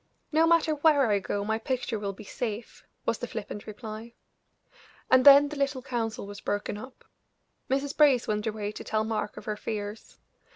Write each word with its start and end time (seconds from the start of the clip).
"No 0.31 0.47
matter 0.47 0.73
where 0.73 1.05
I 1.11 1.19
go 1.19 1.45
my 1.45 1.59
picture 1.59 1.99
will 1.99 2.11
be 2.11 2.23
safe," 2.23 2.83
was 3.05 3.19
the 3.19 3.27
flippant 3.27 3.67
reply. 3.67 4.15
And 5.11 5.23
then 5.23 5.49
the 5.49 5.55
little 5.57 5.83
council 5.83 6.25
was 6.25 6.41
broken 6.41 6.75
up. 6.75 7.05
Mrs. 7.69 7.95
Brace 7.95 8.27
went 8.27 8.47
away 8.47 8.71
to 8.71 8.83
tell 8.83 9.03
Mark 9.03 9.37
of 9.37 9.45
her 9.45 9.55
fears. 9.55 10.17